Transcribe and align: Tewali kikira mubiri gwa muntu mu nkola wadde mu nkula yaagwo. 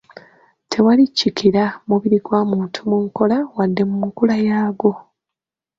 Tewali 0.71 1.03
kikira 1.17 1.63
mubiri 1.87 2.17
gwa 2.25 2.41
muntu 2.51 2.79
mu 2.89 2.97
nkola 3.05 3.37
wadde 3.55 3.83
mu 3.91 3.97
nkula 4.09 4.35
yaagwo. 4.47 4.91